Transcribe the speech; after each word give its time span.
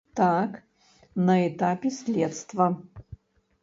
Так, 0.15 0.57
на 1.15 1.47
этапе 1.47 1.91
следства. 1.91 2.67